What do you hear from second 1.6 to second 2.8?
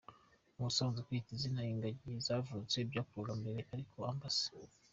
ingagi zavutse